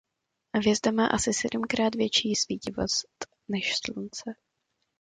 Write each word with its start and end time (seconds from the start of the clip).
Hvězda 0.53 0.91
má 0.91 1.07
asi 1.07 1.33
sedmkrát 1.33 1.95
větší 1.95 2.35
svítivost 2.35 3.25
než 3.47 3.75
Slunce. 3.77 4.35